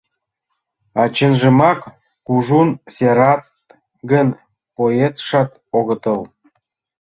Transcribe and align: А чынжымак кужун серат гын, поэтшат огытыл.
А 1.01 1.03
чынжымак 1.15 1.79
кужун 2.27 2.69
серат 2.95 3.43
гын, 4.09 4.27
поэтшат 4.75 5.51
огытыл. 5.77 6.21